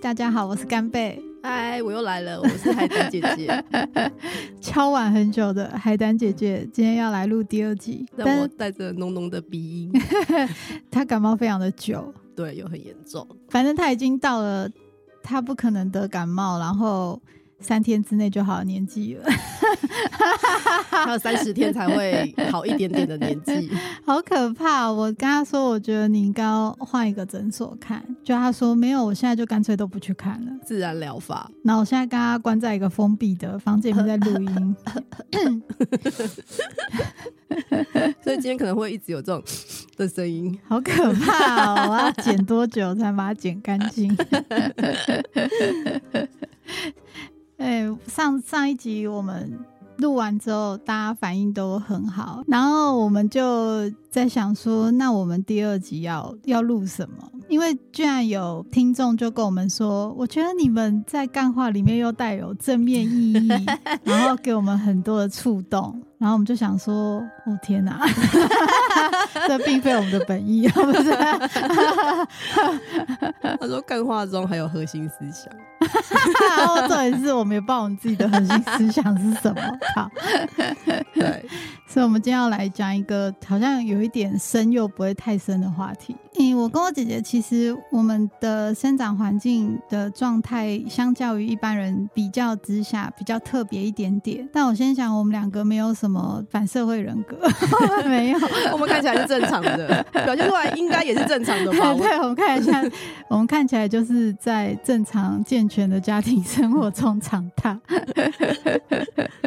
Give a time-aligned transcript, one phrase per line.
[0.00, 1.20] 大家好，我是干贝。
[1.42, 3.64] 嗨，我又来了，我是海胆姐姐。
[4.60, 9.92] 敲碗很久的海胆姐姐，今天要来录第二集，但我带着浓浓的鼻音。
[10.90, 13.26] 她感冒非常的久，对，又很严重。
[13.48, 14.70] 反正她已经到了，
[15.22, 17.20] 她不可能得感冒，然后。
[17.60, 19.24] 三天之内就好年纪了，
[20.88, 23.70] 还有三十天才会好一点点的年纪，
[24.06, 24.90] 好可怕！
[24.90, 26.44] 我跟他说，我觉得你应该
[26.78, 31.50] 换一个诊所看，就他说没有，我现在就干脆都不去看了，自然疗法。
[31.62, 34.76] 那我现在跟他关在一个封闭的房间里面在录音，
[38.22, 39.42] 所以今天可能会一直有这种
[39.98, 41.88] 的声音，好可怕！
[41.88, 44.16] 我要剪多久才把它剪干净？
[47.58, 49.58] 哎，上上一集我们
[49.98, 57.30] 录完之后，大家反应都很好，然后我们就在想说，那我们第二集要要录什么？
[57.48, 63.48] 因为居然有听众就跟我们说，我觉得你们在干话里面又带有正面意义，
[64.04, 66.00] 然后给我们很多的触动。
[66.18, 68.00] 然后我们就想说，哦天哪，
[69.46, 71.10] 这并非我们的本意，不是？
[73.58, 75.48] 他说干话中还有核心思想，
[76.58, 79.60] 然后重点是我们也不知道我们自己的核心思想是什么。
[79.94, 80.10] 好，
[81.14, 81.44] 对，
[81.86, 86.16] 所以我们今天要来讲一个好像有一点深又不会太深的话题。
[86.40, 94.48] 嗯，我跟我姐姐其实我们的生长环境的状态，相较于一般人比较之下比较特别一点点。
[94.52, 97.36] 但我先想，我们两个没有什么反社会人格，
[98.08, 98.38] 没有，
[98.72, 101.92] 我们看起来是正常的，表现出来应该也是正常的吧？
[101.98, 102.82] 对，我们看一下，
[103.28, 107.78] 我们看起来就是在正常健全的家庭生活中长大。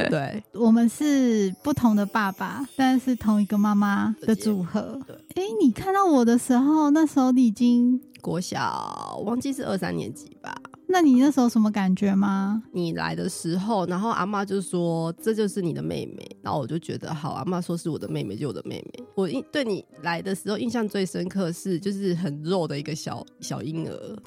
[0.09, 4.99] 对，我们是不同的爸爸，但是同一个妈妈的组合。
[5.35, 10.55] 哎，你看到我的时候，那时候你已经国小，忘记是二三年级吧？
[10.91, 12.61] 那你那时候什么感觉吗？
[12.73, 19.03] 你来的时候，然后阿妈就说这就是你的妹妹，然后我就觉得好，阿妈说是我的妹妹就我的妹妹。
[19.15, 24.17] 我印对你来的时候印象最深刻是就是很肉的一个小小婴儿。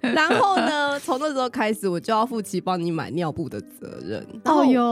[0.00, 4.24] 然后呢，从那时候开始，我就要负起帮你买尿布的责任。
[4.44, 4.82] 哦有，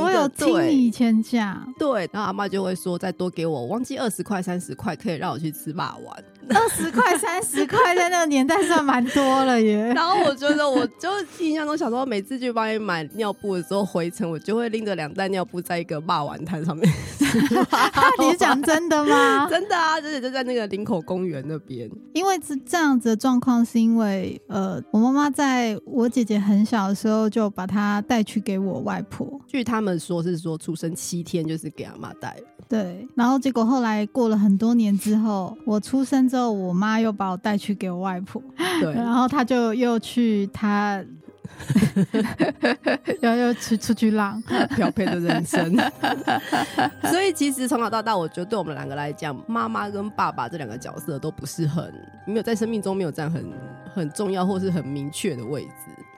[0.00, 6.16] 我有听你以前讲，对，然后阿妈就会说再多给我，忘记二十块三十块可以让我去吃霸王。
[6.48, 9.90] 二十块三十块在那个年代算蛮多了耶。
[9.94, 11.08] 然后我觉得，我就
[11.38, 16.88] 印象中小时候每次去帮你买尿布的时候，回程我就会拎着两袋尿布在一个霸王滩上面。
[18.20, 19.48] 你是讲真的吗？
[19.50, 21.90] 真的啊，而且就在那个林口公园那边。
[22.12, 29.40] 因为是这样子的状况，是因为呃，我妈妈在我姐姐很小的时候就把她带去给我外婆。
[29.46, 32.42] 据他们说是说出生七天就是给阿妈带了。
[32.72, 38.42] 对，然后结果后来过了很多年之后，我出生之后，我妈又把我带去给我外婆。
[38.80, 41.04] 对，然后她就又去她。
[43.20, 44.42] 要要去出去浪，
[44.74, 45.76] 漂配的人生。
[47.04, 51.92] 所以其实从小到大，我觉得对我们两个来讲，妈妈跟爸爸这两个角色都不是很
[52.26, 53.44] 没有在生命中没有占很
[53.94, 55.70] 很重要或是很明确的位置。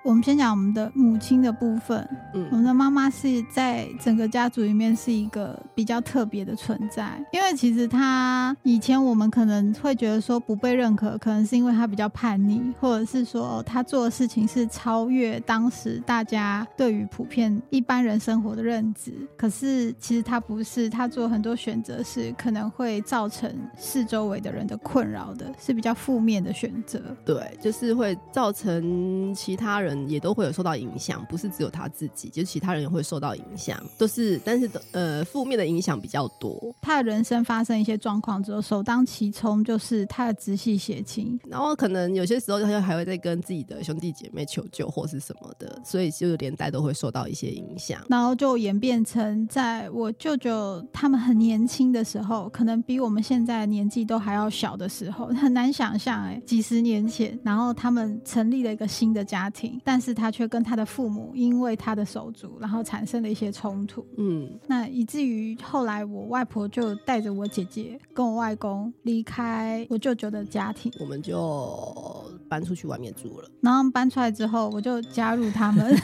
[0.05, 2.07] 我们先讲我们的母亲的部分。
[2.35, 19.11] 嗯，我们的妈妈是在整个家族里面是一个比较特别的存在，因为其实她以前我们可能会觉得说不被认可，可能是因为她比较叛逆，或者是说她做的事情是超越当时大家对于普遍一般人生活的认知。
[19.39, 27.01] 可是其实她不是，她做很多选择是可能会造成四周围的人的困扰的，是比较负面的选择。
[27.25, 29.94] 对，就是会造成其他人。
[30.09, 36.75] 也都会有受到影响，不是只有他自己，就其他人也会受到影响，都是，但是呃，负面的影响比较多。
[36.81, 48.01] 他的人生发生一些状况之后，首当其冲就是他的直系血亲，然后可能有些时候他就还会在跟自己的兄弟姐妹求救或是什么的，所以就连带都会受到一些影响。
[48.09, 64.05] 然后就演变成，在我舅舅他们很年轻的时候，可能比我们现在年纪都还要小的时候，很难想象哎，几十年前，然后他们成立了一个新的家庭，但是他却跟他的父母因为他的手足，然后产生了一些冲突。
[64.17, 73.51] 嗯，那以至于后来我外婆就带着我姐姐跟我外公离开我舅舅的家庭，我们就搬出去外面住了。
[73.61, 75.95] 然后搬出来之后，我就加入他们。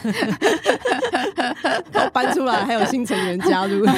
[2.13, 3.87] 搬出来还有新成员加入，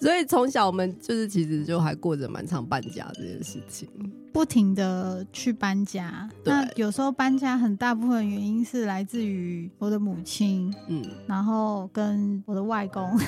[0.00, 3.86] 所以从小我们就是其实就还过着蛮常搬家这件事情。
[4.32, 6.28] 不停的去搬家。
[6.44, 13.18] 那有时候搬家很大部分原因是来自于我的母亲，嗯，然后跟我的外公。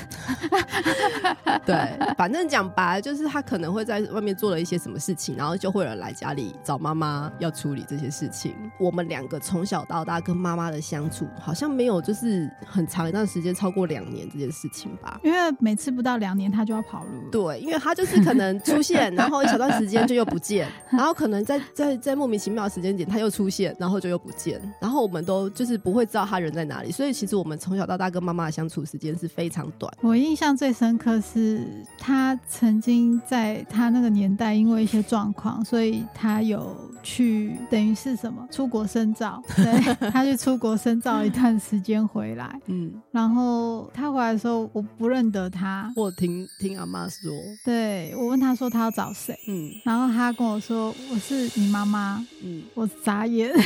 [1.65, 8.53] 对，反正讲白了就是他可能会在外面做了一些什么事情，然后就会有人来家里找妈妈要处理这些事情。
[8.79, 15.19] 我们两个从小到大跟妈妈的相处好像没有就是很长一段时间超过两年这件事情吧？
[15.23, 17.29] 因为每次不到两年他就要跑路。
[17.31, 26.91] 对，因为他就是可能出现，然后一小段时间就又不见， 然后可能在在在莫名其妙的时间点他又出现，然后就又不见，然后我们都就是不会知道他人在哪里。
[26.91, 29.91] 所以其实我们从小到大跟妈妈的相处时间是非常短。
[30.01, 31.65] 我印象最深刻是
[31.97, 47.31] 他曾经在他那个年代因为一些状况，所以他有去等于是什么出国深造， 对他去出国深造一段时间回来，嗯，然后他回来的时候我不认得他，我听听阿妈说，
[47.63, 53.53] 对我问他说他要找谁，嗯，然后他跟我说我是你妈妈，嗯，我眨眼，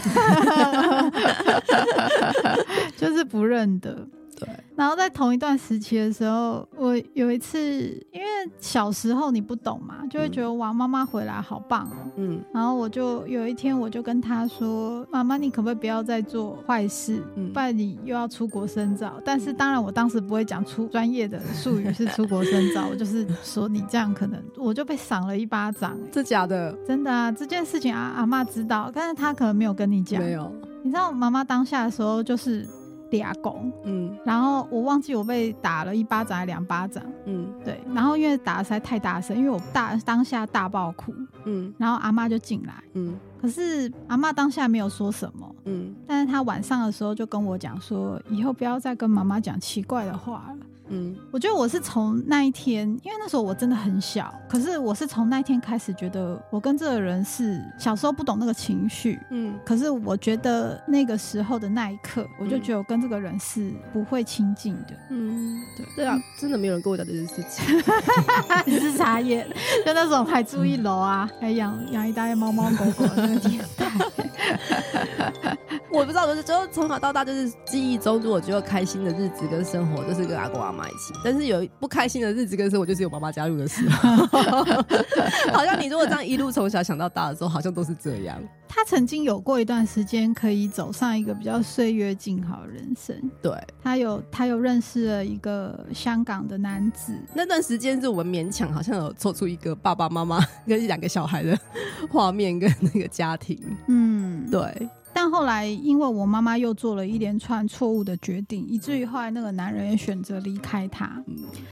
[2.97, 4.07] 就是不认得。
[4.39, 7.60] 对，然后在同一段时期的时候，我有一次，
[8.12, 8.28] 因为
[8.60, 19.19] 小时候你不懂嘛，就会觉得哇，妈妈回来好棒哦，嗯，然后我就有一天我就跟他说，妈妈，你可不可以不要再做坏事，嗯不然你又要出国深造。
[19.25, 25.98] 但是当然，我当时不会讲出专业的术语是出国深造， 我就是说你这样可能我就被赏了一巴掌。
[26.12, 26.72] 这假的？
[26.88, 30.22] 真的啊，这件事情阿，阿妈知道，但是她可能没有跟你讲。
[30.22, 30.54] 没有，
[30.84, 32.63] 你知道妈妈当下的时候就是。
[33.12, 41.13] 俩拱，嗯，然后我忘记我被打了一巴掌还两巴掌，嗯，对，然后因为打的实在太大声，因为我大当下大爆哭，
[41.45, 50.65] 嗯，然后阿妈就进来，嗯，可是阿妈当下没有说什么，嗯，但是她晚上的时候就跟我讲说，以后不要再跟妈妈讲奇怪的话了。
[50.89, 67.84] 嗯，我觉得我是从那一天，因为那时候我真的很小，可是我是从那一天开始觉得我跟这个人是小时候不懂那个情绪，嗯，可是我觉得那个时候的那一刻，我就觉得我跟这个人是不会亲近的，嗯，对，对啊，真的没有人跟我讲这件事情，
[68.66, 69.48] 你是傻眼，
[69.86, 73.88] 就那种还住一楼啊，还养养一大堆猫猫狗狗的那个年代。
[75.89, 84.15] 我不知道，就是就从小到大就是记忆中，如果觉得开心的日子跟生活，就是跟阿公阿妈一起；但是有不开心的日子跟生活，就是有妈妈加入的时候。
[85.51, 88.39] 好像你如果这样一路从小想到大的时候，好像都是这样。
[88.69, 93.15] 他曾经有过一段时间可以走上一个比较岁月静好的人生。
[93.41, 93.51] 对
[93.81, 101.57] 他有他有认识了一个香港的男子，那段时间是我们勉强好像有凑出一个爸爸妈妈跟两个小孩的
[102.09, 103.59] 画面跟那个家庭。
[103.88, 104.89] 嗯，对。
[105.19, 111.11] 但后来，因为我妈妈又做了一连串错误的决定，以至于后来那个男人也选择离开她。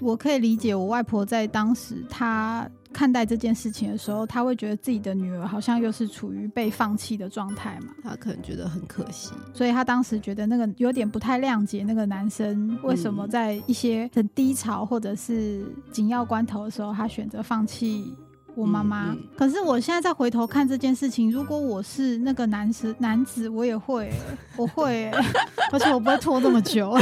[0.02, 7.90] 我可以理解我外婆在当时她看待这件事情的时候，她会觉得自己的女儿好像又是处于被放弃的状态嘛。
[8.02, 18.12] 她可能觉得很可惜，所以她当时觉得那个有点不太谅解那个男生为什么在一些很低潮或者是紧要关头的时候，他选择放弃。
[18.56, 24.12] 我妈妈，可是我现在再回头看这件事情，如果我是那个男子男子，我也会，
[24.56, 25.12] 我会，
[25.72, 26.98] 而且我不会拖这么久，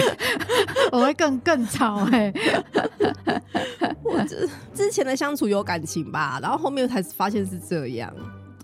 [0.91, 2.33] 我会更更吵哎。
[4.03, 8.11] 我之之前的相处有感情吧，然后后面才发现是这样。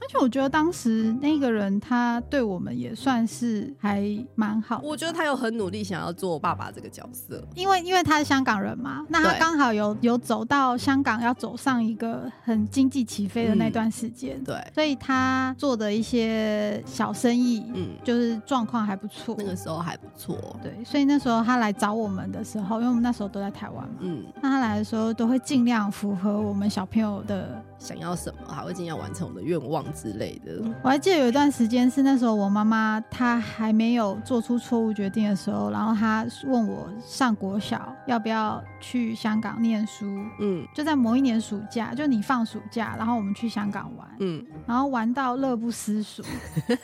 [0.10, 4.04] 就我觉得当时那个人他对我们也算是还
[4.34, 4.82] 蛮好。
[4.84, 19.36] 我觉得他有很努力想要做爸爸这个角色，因为因为他是香港人嘛，那他刚好有有走到香港要走上一个很经济起飞的那段时间，对，所以他做的一些小生意，嗯，就是状况还不错。
[19.38, 27.64] 那个时候还不错，对，所以那时候他来找我们的时候，因为我们那时候都在台湾嘛，嗯，那他来的时候都会尽量符合我们小朋友的。
[27.80, 30.62] 想要什么，还会尽量完成我的愿望之类的。
[30.84, 40.06] 我还记得有一段时间是那时候我妈妈她还没有做出错误决定的时候，然后她问我上国小要不要去香港念书。
[40.40, 44.08] 嗯，就在某一年暑假，就你放暑假，然后我们去香港玩。
[44.20, 46.22] 嗯，然后玩到乐不思蜀。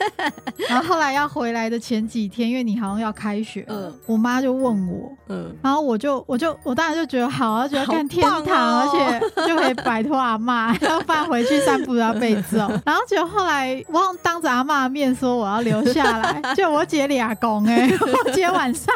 [0.68, 10.74] 然后后来要回来的前几天，因为你好像要开学，嗯，我妈就问我，嗯，然后我就我就我当然就觉得好，觉得看天堂，而且就可以摆脱阿妈。
[10.88, 18.94] 要搬回去散步要被揍， 然后结果后来我当着阿妈的面说我要留下来， 就我姐俩公哎，我今天晚上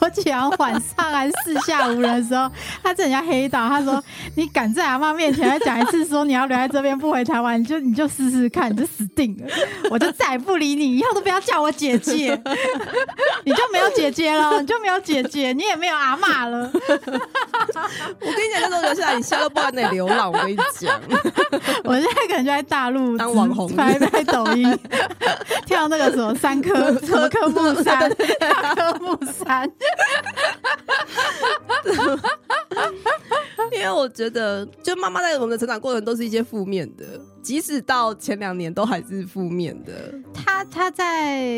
[0.00, 2.50] 我姐晚上还是四下无人的时候，
[2.82, 4.02] 她人家黑道，她说
[4.34, 9.46] 你敢在阿妈面前再讲一次说你要留在这边不回台湾，你就你就试试看，你就死定了，
[9.90, 12.40] 我就再也不理你，以后都不要叫我姐姐，
[13.44, 16.70] 你就没有姐姐了，你就没有姐姐，你也没有阿妈了。
[16.74, 21.00] 我跟你讲，那时候留下来，你下都不在那里流浪，我跟你讲。
[21.84, 24.78] 我现在感觉在大陆当网红，拍拍抖音，
[25.66, 28.10] 跳那个什么三科 什么科目三，
[28.74, 29.70] 科目三。
[33.72, 37.04] 因为我觉得，就妈妈在我们的成长过程都是一些负面的，
[37.48, 40.12] 即使到前两年都还是负面的。
[40.34, 41.48] 他他在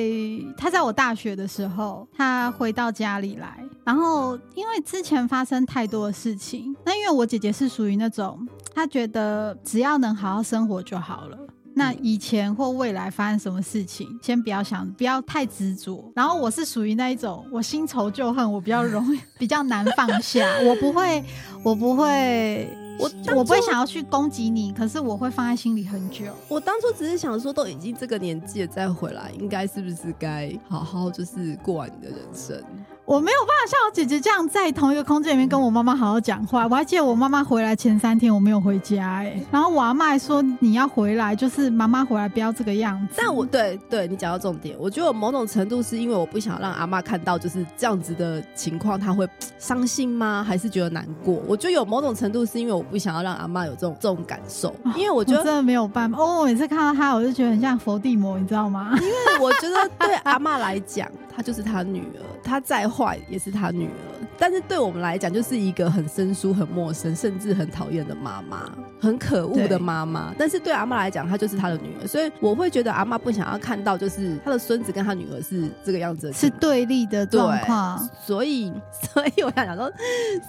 [0.57, 8.39] 他在我大学的时候，他回到家里来，然后因为之前发生太多的事情，那因为我姐姐是属于那种，
[8.73, 11.37] 她觉得只要能好好生活就好了。
[11.75, 16.13] 那以前或未来发生什么事情，先不要想，不要太执着。
[16.15, 20.47] 然后我是属于那一种，我新仇旧恨，我比较容易， 比较难放下。
[20.65, 21.25] 我不会，
[21.65, 22.69] 我不会，
[23.01, 26.27] 我我不会想要去攻击你，可是我会放在心里很久。
[26.49, 32.63] 我当初只是想说，都已经这个年纪了，再回来，应该是不是该好好就是过完你的人生？
[33.11, 36.65] 我没有办法像我姐姐这样在同一个空间里面跟我妈妈好好讲话。
[36.69, 43.15] 我还记得我妈妈回来前三天我没有回家，哎，然后我阿妈还说你要回来，就是妈妈回来不要这个样子。
[43.17, 50.45] 但我对对你讲到重点，我觉得某种程度是因为我不想让阿妈看到就是这样子的情况，她会伤心吗？
[50.47, 51.43] 还是觉得难过？
[51.49, 56.17] 我觉得有某种程度是因为我不想要让阿妈有这种这种感受，因为我觉得真的没有办法。
[56.17, 58.97] 哦，我每次看到她，我就觉得很像佛地魔，你知道吗？
[59.03, 63.41] 因 为我觉得对阿妈来讲，她就是她女儿，她再坏也。
[63.41, 70.35] 是他女儿，但是对我们来讲，就是一个很生疏、很陌生，甚至很讨厌的妈妈，很可恶的妈妈。
[70.39, 77.99] 但是对阿妈来讲，她就是她的女儿，所以我会觉得阿妈不想要看到，就是她的孙子跟她女儿是这个样子，是对立的状况。
[78.23, 79.91] 所以， 所以我想讲说，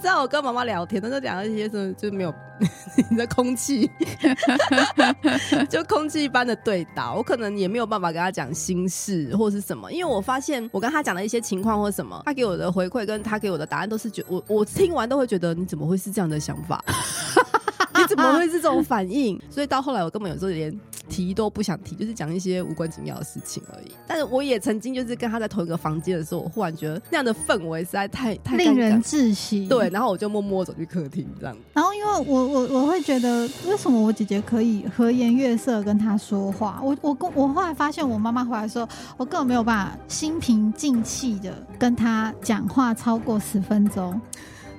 [0.02, 2.34] 虽然我跟妈妈聊天，但是讲一些什么就没有
[3.10, 3.90] 你的空气，
[5.70, 12.82] 就空气一般的对答，我可能也没有办法跟他讲心事或是什么，因为我发现我跟他讲的一些情况或什么，他给我的回。
[12.82, 16.84] 回馈跟他给我的答案都是觉我我听完都会觉得你怎么会是这样的想法？
[17.96, 19.40] 你怎么会是这种反应？
[19.48, 20.76] 所以到后来我根本有时候连
[21.12, 23.92] 提都不想提，就是讲一些无关紧要的事情而已。
[24.06, 29.68] 但是我也曾经就是跟他在同一个房间的时候，我忽然觉得那样的氛围实在太太令人窒息。
[29.68, 31.54] 对，然后我就默默走去客厅这样。
[31.74, 36.80] 然后因为我我我会觉得，为什么我姐姐可以和颜悦色跟他说话？
[36.82, 38.88] 我我跟我后来发现，我妈妈回来的时候，
[39.18, 44.18] 我根本没有办法心平静气的跟他讲话超过十分钟。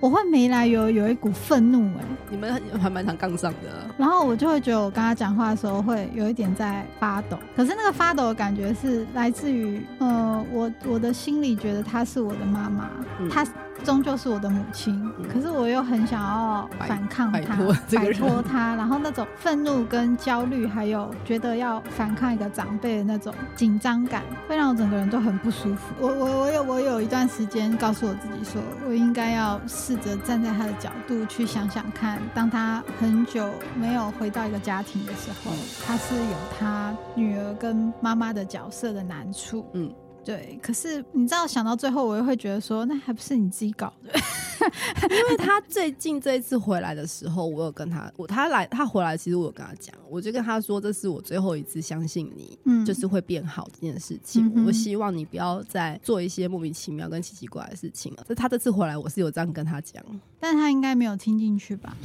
[0.03, 12.89] 我会没来由有一股愤怒哎，你们还蛮常杠上的，然后我就会觉得我跟他讲话的时候会有一点在发抖，可是那个发抖的感觉是来自于呃我我的心里觉得她是我的妈妈，
[13.31, 13.47] 她。
[13.83, 17.57] 终究是我的母亲，可是我又很想要反抗他，
[17.91, 25.93] 摆脱他，然后那种愤怒跟焦虑，还有觉得要反抗一个长辈的那种紧张感，会让我整个人都很不舒服。
[25.99, 35.51] 我我我有我有一段时间告诉我自己说，我应该要试着站在他的角度去想想看，当他很久没有回到一个家庭的时候，
[35.85, 39.65] 他是有他女儿跟妈妈的角色的难处。
[39.73, 39.93] 嗯。
[40.25, 44.13] 对，可是你知道，想到最后，我又会觉得说，那还不是你自己搞的？
[45.09, 54.65] 因为他最近这一次回来的时候，我有跟他，我他来他回来，其实我有跟他讲，我就跟他说，这是我最后一次相信你，嗯，就是会变好这件事情。
[54.65, 58.25] 我希望你不要再做一些莫名其妙跟奇奇怪怪的事情了。
[58.27, 60.01] 这他这次回来，我是有这样跟他讲，
[60.39, 61.95] 但他应该没有听进去吧？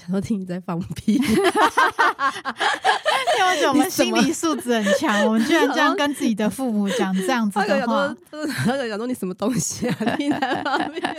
[0.00, 1.14] 想说听你在放屁，
[3.38, 8.16] 因为我们心理素质很强，我们居然这样跟自己的父母讲这样子的话，
[8.64, 9.96] 他在讲说你什么东西啊？
[10.18, 11.00] 你在放屁。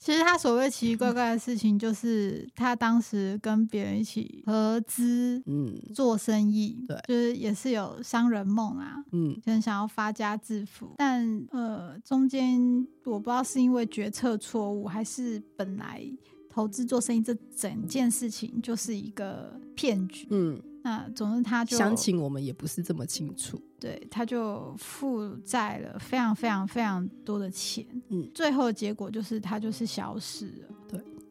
[0.00, 16.06] 其实他所谓奇奇怪怪的事情，就是他当时跟别人一起合资，嗯，做生意，对，就是也是有商人梦啊，嗯，就很想要发家致富，但呃，中间我不知道是因为决策错误，还是本来
[16.48, 20.60] 投资做生意这整件事情就是一个骗局，嗯。
[20.82, 23.60] 那总之，他就详情我们也不是这么清楚。
[23.80, 27.84] 对，他就负债了非常非常非常多的钱。
[28.10, 30.75] 嗯，最后结果就是他就是消失了。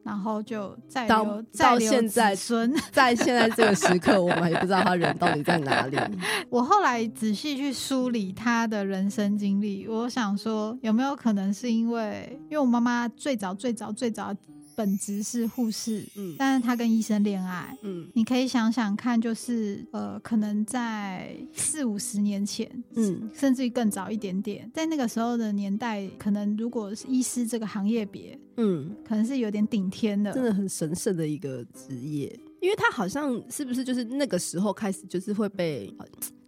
[0.06, 5.98] 对，然后就再留再留现在孙， 在现在这个时刻， 我们也不知道他人到底在哪里。
[6.50, 14.34] 我后来仔细去梳理他的人生经历，我想说有没有可能是因为，因为我妈妈最早最早最早。
[14.76, 35.94] 本职是护士，嗯，但是他跟医生恋爱，嗯，你可以想想看，就是呃，可能在四五十年前，嗯，甚至于更早一点点，在那个时候的年代，可能如果是医师这个行业别，嗯，可能是有点顶天的，真的很神圣的一个职业，因为他好像是不是就是那个时候开始，就是会被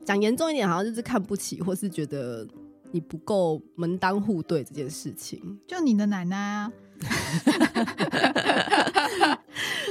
[0.06, 2.46] 讲严重一点，好像就是看不起，或是觉得
[2.92, 6.72] 你不够门当户对这件事情，就你的奶奶啊。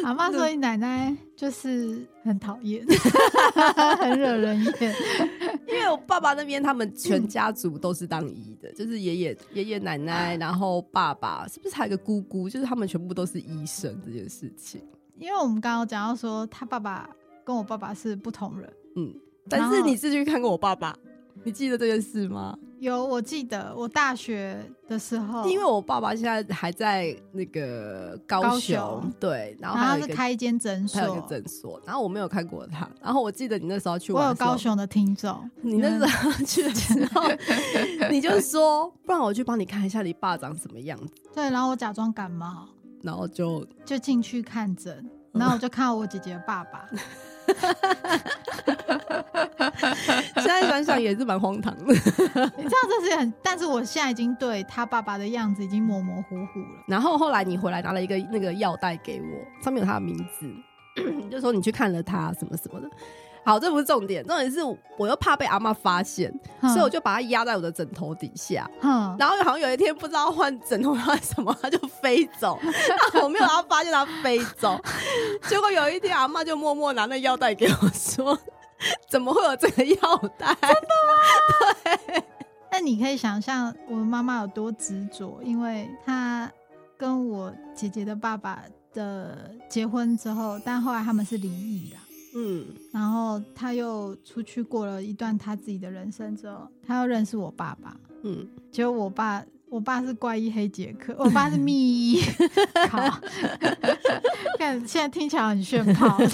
[0.05, 2.87] 阿妈说你奶奶就是很讨厌，
[3.99, 4.95] 很惹人厌。
[5.67, 12.49] 因为我爸爸那边他们全家族都是当医的，就是爷爷、爷爷奶奶，然后爸爸是不是还有个姑姑？
[12.49, 14.81] 就是他们全部都是医生这件事情。
[15.19, 17.11] 因为我们刚刚讲到说，他爸爸
[17.45, 19.13] 跟我爸爸是不同人，嗯，
[19.49, 20.97] 但是你是去看过我爸爸，
[21.43, 22.57] 你记得这件事吗？
[22.79, 37.23] 有，我记得我大学的时候，因为我爸爸现在还在那个高雄，对，然后他是开一间诊所，一个诊所，然后我没有看过他，然后我记得你那时候去，我有高雄的听众，你那时候去的时候，
[38.11, 42.69] 你就说，不然我去帮你看一下你爸长什么样子，对，然后我假装感冒，
[43.03, 46.89] 然后就就进去看诊，然后我就看到我姐姐的爸爸。
[50.37, 56.85] 现在想想也是蛮荒唐的，你知道这是很，但是我现在已经对他爸爸的样子已经模模糊糊了。
[56.87, 60.55] 然后后来你回来拿了一个那个药袋给我，上面有他的名字，
[61.31, 62.89] 就说你去看了他什么什么的。
[63.47, 64.59] 好，这不是重点，重点是
[64.99, 68.69] 我又怕被阿妈发现，所以我就把它压在我的枕头底下。
[69.17, 72.59] 然后好像有一天不知道换枕头换什么，它就飞走。
[73.23, 74.77] 我没有让他发现它飞走，
[75.49, 78.37] 结果有一天阿妈就默默拿那腰带给我说
[79.09, 81.75] ：“怎么会有这个腰带？” 真的吗？
[81.85, 82.25] 对。
[82.73, 86.51] 那你可以想象我们妈妈有多执着，因为她
[86.99, 91.97] 跟我姐姐的爸爸的结婚之后，但后来他们是离异的。
[92.39, 97.97] 嗯，然后他又出去过了一段他自己的人生之后，他又认识我爸爸。
[98.25, 102.21] 嗯，结果我爸，我爸是怪异黑杰克，我爸是密医。
[102.91, 103.19] 好，
[104.59, 106.19] 看现在听起来很炫炮。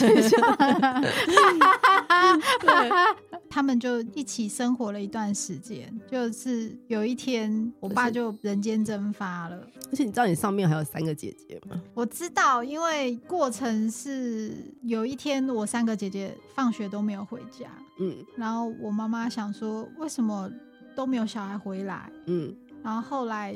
[3.53, 9.69] 他们就一起生活了一段时间，就是有一天，我爸就人间蒸发了。
[9.91, 11.79] 而且你知道你上面还有三个姐姐吗？
[11.93, 17.69] 我知道，因为过程是有一天我三个姐姐放学都没有回家，
[18.01, 20.51] 嗯，然后我妈妈想说为什么
[20.97, 23.53] 都没有小孩回来，嗯，然后后来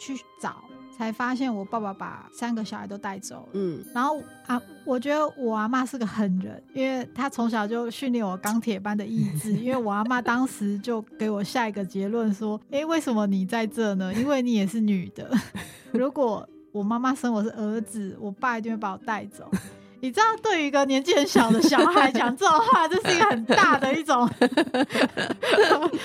[0.00, 0.64] 去找。
[1.00, 3.48] 才发现我爸爸把三个小孩都带走了。
[3.54, 9.54] 嗯，然后啊，我觉得我阿妈是个狠人，因为她从小就训练我钢铁般的意志。
[9.54, 14.12] 因为我阿妈当时就给我下一个结论说：“哎，为什么你在这呢？
[14.12, 15.30] 因为你也是女的。
[15.92, 19.50] 如果我妈妈生我是儿子，我爸一定会把我带走。”
[20.00, 24.26] 你知道，对于一个年纪很小的小孩讲这种话，这是一个很大的一种，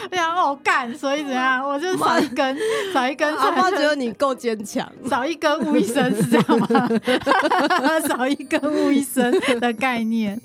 [0.09, 0.93] 非常好干。
[0.97, 2.57] 所以怎样，我就少一根，
[2.93, 3.35] 少一根。
[3.35, 6.89] 阿妈觉得你够坚强，少一根误一生是这样吗？
[8.07, 10.39] 少一根误一生的概念。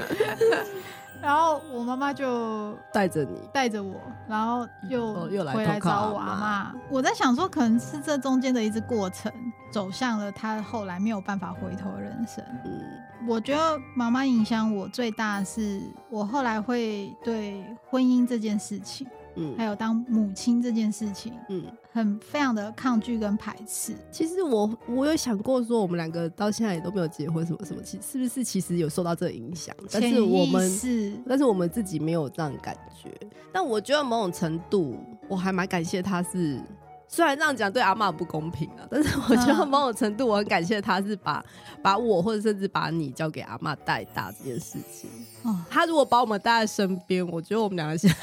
[1.22, 3.94] 然后我妈妈就带着你，带着我，
[4.28, 6.74] 然后又又来回来找我阿妈。
[6.88, 9.32] 我在想说，可能是这中间的一次过程，
[9.70, 12.44] 走向了他后来没有办法回头的人生。
[12.64, 12.82] 嗯，
[13.28, 19.06] 我觉得妈妈影响我最大是，我后来会对婚姻这件事情。
[19.36, 23.94] 嗯，还有当母亲这件事情，嗯，很非常的抗拒跟排斥。
[24.10, 29.74] 其实我我有想过说，我们两个到现在也都没有结婚，什么什么，其是不是其实有受到这个影响？
[29.90, 33.10] 但是我们是，但是我们自己没有这样感觉。
[33.52, 34.96] 但我觉得某种程度，
[35.28, 36.60] 我还蛮感谢他是。
[37.12, 41.44] 虽然这样讲对阿妈不公平啊，但是我觉得某种程度我很感谢他是把
[41.82, 45.10] 把我或者甚至把你交给阿妈带大这件事情。
[45.42, 48.08] 哦，他如果把我们带在身边，我觉得我们两个现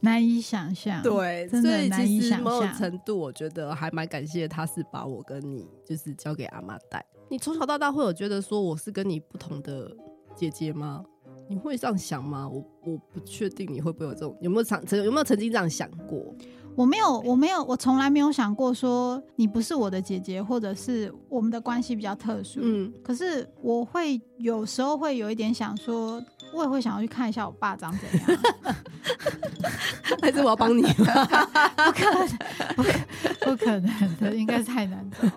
[0.00, 1.02] 难以想象。
[1.02, 7.02] 对，所以其实某种程度我觉得还蛮感谢他是把我跟你就是交给阿妈带。
[7.30, 9.90] 你从小到大会有觉得说我是跟你不同的
[10.36, 11.02] 姐姐吗？
[11.48, 12.46] 你会这样想吗？
[12.46, 16.34] 我我不确定你会不会有这种有没有曾曾有没有曾经这样想过？
[16.76, 22.58] 我没有，我没有，我从来没有想过说你不是我的姐姐，或者是我们的关系比较特殊。
[22.62, 26.20] 嗯，可是我会有时候会有一点想说，
[26.54, 28.40] 我也会想要去看一下我爸长怎样。
[30.22, 30.82] 还是我要帮你？
[30.94, 32.28] 不可能，
[32.76, 32.82] 不
[33.50, 35.28] 不可能的，应该太难找。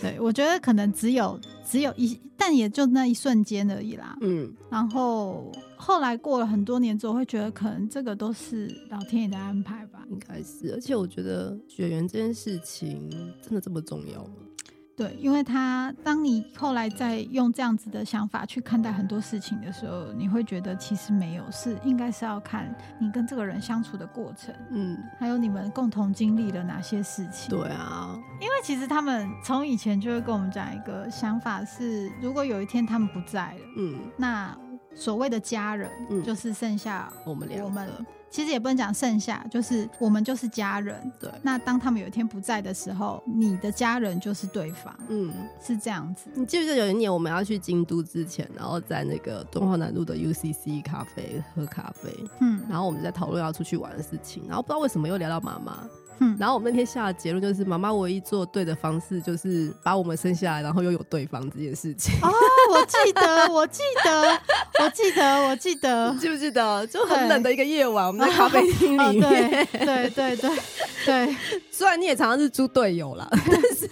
[0.00, 1.38] 对，我觉得可能只有。
[1.64, 4.14] 只有一，但也就那一瞬间而已啦。
[4.20, 10.00] 嗯，然后后来过了很多年之后，会觉得可能这个都是老天爷的安排吧。
[10.10, 13.08] 应该是，而且我觉得血缘这件事情
[13.40, 14.34] 真的这么重要吗？
[15.02, 27.50] 对，因为他当你后来再用这样子的想法去看待很多事情的时候，你会觉得其实没有，是应该是要看你跟这个人相处的过程，嗯，还有你们共同经历了哪些事情。
[27.50, 34.56] 对啊，因为其实他们从以前就会跟我们讲一个想法是，如果有一天他们不在了，嗯，那
[34.94, 35.90] 所谓的家人，
[36.22, 37.88] 就是剩下我们两我们。
[38.32, 41.12] 其实也不能讲剩下，就是我们就是家人。
[41.20, 41.30] 对。
[41.42, 44.92] 那当他们有一天不在的时候，你的家人就是对方。
[45.08, 45.30] 嗯，
[45.62, 46.30] 是这样子。
[46.34, 52.10] 你记不记得有一年我们要去京都之前，然后在那个敦化南路的 UCC 咖啡喝咖啡。
[52.40, 52.62] 嗯。
[52.70, 55.86] 然后我们在讨论要出去玩的事情，然后不知道为什么又聊到妈妈。
[56.20, 56.34] 嗯。
[56.40, 62.14] 然后我们那天下的结论就是，妈妈唯一做对的方式就是把我们生下来，然后又有对方这件事情。
[62.22, 62.32] 哦，
[62.72, 64.40] 我记得，我记得，
[64.80, 66.86] 我记得，我记得，记不记得？
[66.86, 68.22] 就很冷的一个夜晚，我们。
[68.26, 70.50] 在咖啡厅里面，对对对
[71.04, 71.36] 对，
[71.70, 73.88] 虽然你也常常是猪队友啦， 但是，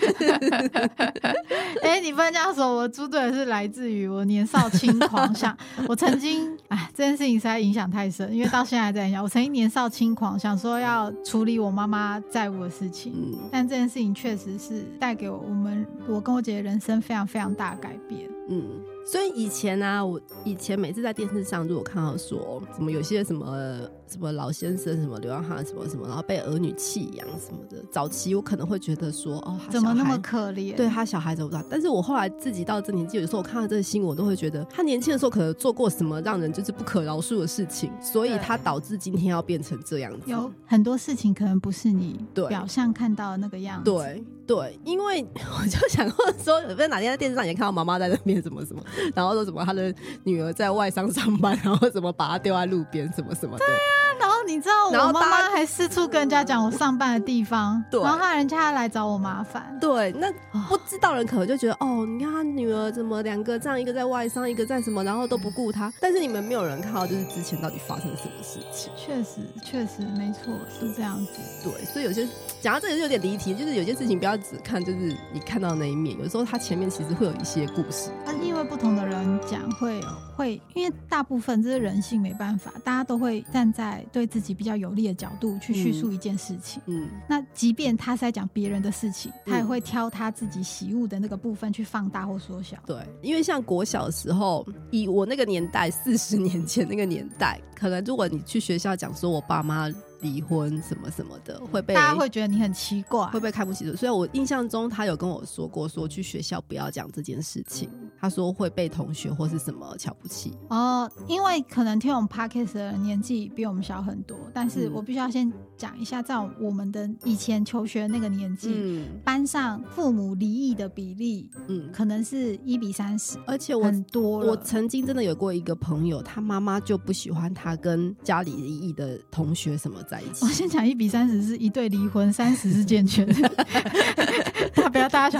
[1.82, 5.56] 哎，你不能这样说，我猪队友是来自于我年少轻狂，想
[5.88, 9.22] 我曾经，哎，这件事情实在影响太深，因为到现在还在影响。
[9.22, 18.28] 我曾经年少轻狂，想说要处理我妈妈债务的事情，但这件事情确实是带给我我们我跟我姐姐人生非常非常大的改变。
[18.50, 18.62] 嗯。
[19.06, 23.80] 所以以前呢，我以前每次在电视上，如果看到说怎么有些什么
[24.10, 30.74] 什么老先生什么流浪汉什么什么，然后被儿女弃养什么的，早期我可能会觉得说哦，怎么那么可怜？
[30.74, 31.64] 对他小孩怎么着？
[31.70, 40.30] 但是我后来自己到这年纪，有时候我看到这个新闻，我都会觉得他年轻的时候可能做过什么让人就是不可饶恕的事情，所以他导致今天要变成这样子。
[40.30, 42.18] 有很多事情可能不是你
[42.48, 43.84] 表象看到的那个样子。
[43.84, 45.24] 对对，因为
[45.60, 48.82] 我就想过说，有没有哪天在电视上也看到妈妈在那边什么什么？
[49.14, 49.94] 然后说什么他的
[50.24, 53.64] 女儿在外商上班，然后怎么把她丢在路边，什么什么的。
[53.64, 53.78] 对啊，
[54.20, 59.76] 然后你知道，我妈妈还四处跟人家讲我上班的地方，然后怕人家来找我麻烦。
[59.80, 60.30] 对，那
[60.68, 65.92] 不知道人可能就觉得哦，你看他女儿怎么两个这样，一个在外商，一个在什么，然后都不顾他。
[66.00, 68.92] 但是你们没有人看到，就是之前到底发生什么事情。
[68.96, 71.32] 确实，确实没错，是这样子。
[71.62, 72.26] 对，所以有些
[72.60, 78.10] 讲到这个就有点离题，就是有些事情不要只看就是你看到那一面，有时候他前面其实会有一些故事。
[78.24, 79.20] 那因为不同的人。
[79.50, 80.00] 讲会
[80.36, 86.80] 会，因为大部分这是人性，没办法，大家都会站在对自己比较有利的角度去叙述一件事情。
[86.86, 92.78] 嗯，那即便他是在讲别人的事情，他也会挑他自己喜恶的那个部分去放大或缩小。
[92.86, 99.92] 对，因为像国小的时候，以我那个年代，四十年前那个年代，可能如果你去学校讲说我爸妈。
[100.22, 103.96] 离婚什么什么的会被大家会觉得你很奇怪，会被看不起的。
[103.96, 107.88] 所以我印象中他有跟我说过，说去学校不要讲这件事情。
[108.20, 110.52] 他说会被同学或是什么瞧不起。
[110.68, 124.40] 哦，因为可能听我们 podcast 的年纪比我们小很多，但是我必须要先讲一下，在我们的以前求学那个年纪，班上父母离异的比例，嗯，可能是一比三十，而且我很多。
[124.40, 129.98] 我曾经真的有过一个朋友，他妈妈就不喜欢他跟家里离异的同学什么。
[130.10, 130.44] 在一起。
[130.46, 133.28] 我先讲一比三十是一对离婚，三十是健全。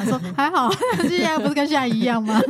[0.05, 0.71] 说 还好，
[1.09, 2.41] 现在不是跟现在一样吗？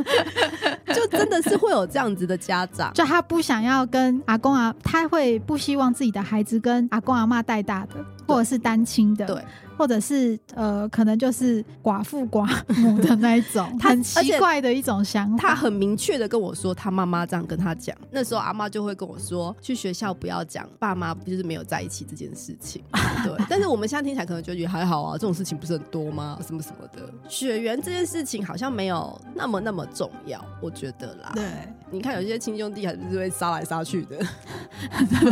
[0.93, 7.95] 就真的是会有这样子的家长，就他不想要跟阿公啊，他会不希望自己的孩子跟阿公阿妈带大的，
[8.31, 9.25] 或者是单亲的。
[9.25, 9.43] 对。
[9.77, 15.49] 或者是呃，可能就是寡妇寡母的那一种， 很奇怪的一种想法。
[15.49, 17.97] 他很明确的跟我说，他妈妈这样跟他讲。
[18.11, 22.83] 那时候阿妈就会跟我说，去学校不要讲爸妈就是没有在一起这件事情。
[23.25, 26.37] 对，但是我们现在听起来可能觉得还好啊，这种事情不是很多吗？
[26.45, 31.31] 什么什么的，血缘这件事情好像没有那么那么重要，我觉得啦。
[31.33, 31.43] 对，
[31.89, 34.19] 你看有些亲兄弟还是会杀来杀去的。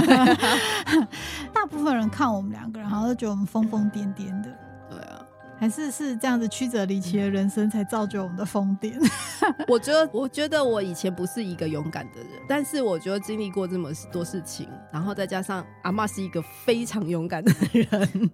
[1.54, 4.50] 大部分人看我们两个人，好像都觉得我们疯疯癫癫的。
[4.90, 5.24] 对啊，
[5.60, 8.94] 还是是这样子曲折离奇的人生才造就我们的疯癫。
[9.68, 18.32] 我觉得，我觉得我以前不是一个勇敢的人，但是我觉得经历过这么多事情，然后再加上阿妈是一个非常勇敢的人，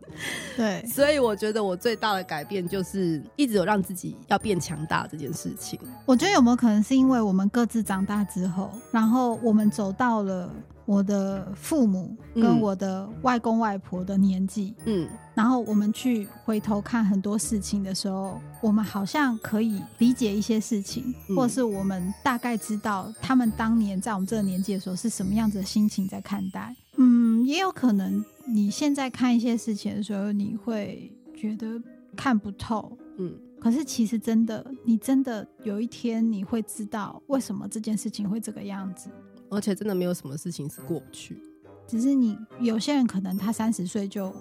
[0.56, 5.80] 对，所以我觉得我最大的改变就是一直有让自己要变强大这件事情。
[6.06, 10.50] 我觉得有没有可能是因为我们各自长大之后，然后我们走到了。
[10.86, 26.76] 我的父母跟我的外公外婆的年纪，嗯，然后我们去回头看很多事情的时候，我们好像可以理解一些事情，或者是我们大概知道他们当年在我们这个年纪的时候是什么样子的心情在看待。
[26.98, 31.82] 嗯，也有可能你现在看一些事情的时候，你会觉得
[32.16, 39.10] 看不透，嗯，可是其实真的，你真的有一天你会知道为什么这件事情会这个样子。
[39.50, 41.42] 而且真的没有什么事情是过不去，
[41.88, 44.34] 只是你有些人可能他三十岁就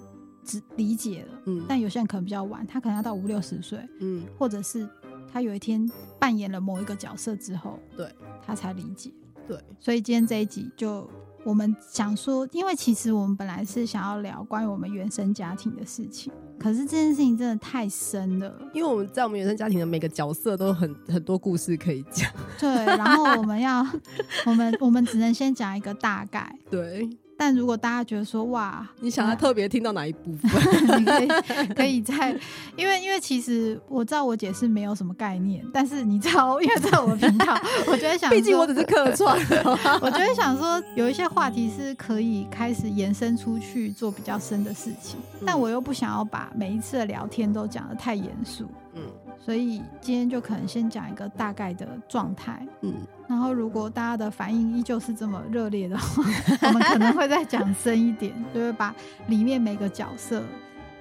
[0.43, 4.87] 只理解了，嗯，但有些人可能比较晚，他可能要到五六十岁，嗯，或者是
[5.31, 5.89] 他有一天
[6.19, 8.09] 扮演了某一个角色之后，对，
[8.45, 9.11] 他才理解，
[9.47, 11.09] 对，所以今天这一集就
[11.43, 22.29] 我们想说，因为其实我们本来是想要聊关于我们原生家庭的事情，可是这件事情真的太深了，因为我们在我们原生家庭的每个角色都很 很多故事可以讲。
[22.59, 23.85] 对，然后我们要，
[24.45, 26.57] 我们我们只能先讲一个大概。
[26.69, 27.09] 对。
[27.37, 30.99] 但如果大家觉得说哇，你想要特别听到哪一部分？
[30.99, 31.27] 你可以
[31.73, 32.35] 可以在，
[32.75, 39.37] 因为因为其实我知道我姐是没有什么概念，但是你知道，因为在我频道，我觉得想，毕竟我只是客串，
[40.01, 49.01] 我觉得想说有一些话题是可以开始延伸出去做比较深的事情，但我又不想要把每一次的聊天都讲的太严肃，嗯。
[49.43, 52.93] 所以今天就可能先讲一个大概的状态，嗯，
[53.27, 56.23] 然后如果大家的反应依旧是这么热烈的话，
[56.67, 58.93] 我们可能会再讲深一点，就会把
[59.27, 60.41] 里面每个角色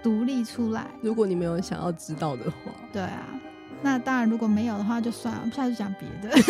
[0.03, 0.87] 独立出来。
[1.01, 2.57] 如果你没有想要知道的话，
[2.93, 3.25] 对啊，
[3.81, 6.29] 那当然如果没有的话就算了，我们下次讲别的。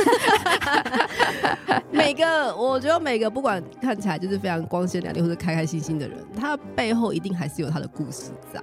[1.93, 8.61] 每个我觉得每个不管看起来就是非常光鲜亮丽或者开开心心的人，他背后一定还是有他的故事在，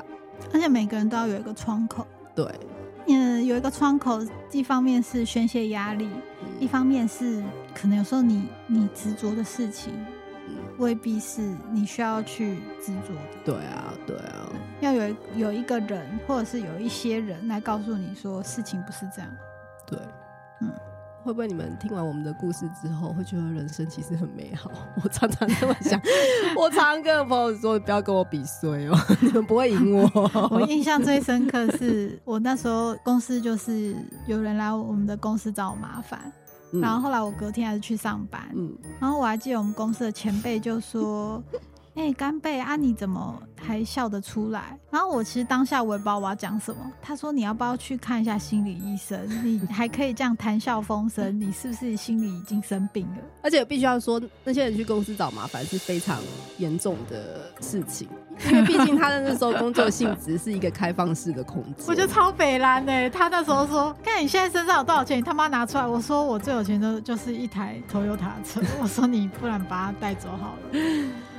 [0.53, 2.05] 而且每个人都要有一个窗口，
[2.35, 2.45] 对。
[3.07, 4.19] 嗯，有一个窗口，
[4.51, 6.09] 一方面是宣泄压力，
[6.59, 9.93] 一方面是可能有时候你你执着的事情，
[10.77, 13.21] 未必是你需要去执着的。
[13.43, 19.29] 对啊，对啊，要有有一个人，或者是有一些人来告诉你说事情不是这样。
[19.85, 19.99] 对，
[20.61, 20.71] 嗯。
[21.23, 24.71] 会不会你们听完我们的故事之后，会觉得人生其实很美好？
[25.03, 25.99] 我常常这么想。
[26.57, 30.49] 我常跟朋友说，不要跟我比衰哦， 你们不会赢我。
[30.51, 36.31] 我印象最深刻是我那时候公司就是有人来我们的公司找我麻烦，
[36.81, 41.41] 然后后来我隔天还是去上班，嗯，然后我还记得我们公司的前辈就说。
[41.93, 44.79] 哎，干贝啊，你怎么还笑得出来？
[44.89, 46.79] 然后我其实当下我也不知道我要讲什么。
[47.01, 49.19] 他说：“你要不要去看一下心理医生？
[49.43, 56.17] 你还可以这样谈笑风生，你是不是心里已经生病了？”而且必须要说，那些人去公司找麻烦是非常
[56.57, 58.07] 严重的事情，
[58.45, 61.85] 因为毕竟他的那时候工作性质是一个开放式的空间。
[61.87, 70.79] 我觉得超北蓝的，他那时候说：“看你现在身上有多少钱，你他妈拿出来。”我说：“我最有钱的就是一台 Toyota 车。”我说：“你不然把它带走好了。”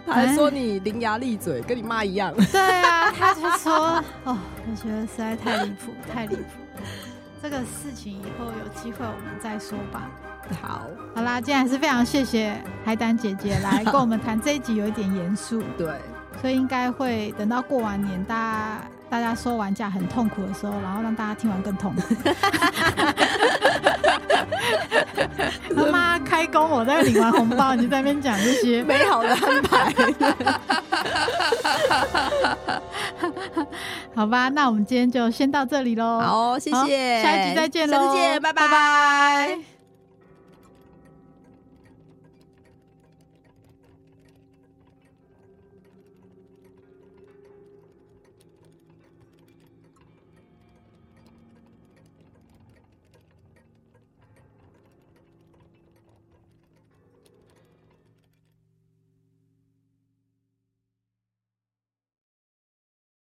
[0.07, 2.35] 还说你伶牙俐嘴，跟你妈一样。
[2.51, 4.37] 对啊，他就说哦，
[4.69, 6.43] 我觉得实在太离谱，太离谱。
[7.43, 10.11] 这个事情以后有机会我们再说吧。
[10.61, 10.83] 好，
[11.15, 15.63] 好啦，今天还是非常谢谢海胆姐姐来跟我们谈这一集，有一点严肃。
[15.79, 15.95] 对，
[16.41, 22.03] 所以应该会等到过完年，大家大家收完假很痛苦的时候，然后让大家听完更痛苦。
[25.77, 29.93] 他妈开工，我在领完红包，你在那边讲这些 美好的安排。
[34.15, 36.21] 好吧，那我们今天就先到这里喽。
[36.21, 39.72] 好，谢谢，下一集再见喽，下次见，拜拜。